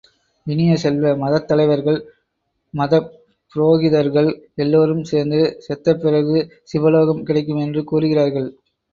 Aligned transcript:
இனிய 0.47 0.75
செல்வ, 0.75 1.09
மதத் 1.15 1.47
தலைவர்கள், 1.47 1.97
மதப்புரோகிதர்கள், 2.73 4.29
எல்லோரும் 4.55 5.03
சேர்ந்து 5.03 5.41
செத்தபிறகு 5.67 6.39
சிவலோகம் 6.63 7.23
கிடைக்கும் 7.23 7.57
என்று 7.57 7.83
கூறுகிறார்கள். 7.83 8.49